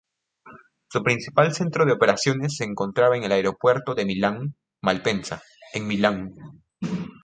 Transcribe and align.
Su 0.89 1.03
principal 1.03 1.53
centro 1.53 1.85
de 1.85 1.91
operaciones 1.91 2.55
se 2.57 2.65
concentraba 2.73 3.17
en 3.17 3.23
el 3.23 3.31
Aeropuerto 3.33 3.93
de 3.93 4.05
Milán-Malpensa, 4.05 5.43
en 5.73 5.85
Milán. 5.85 6.33